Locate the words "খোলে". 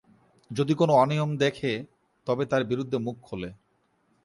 3.21-3.49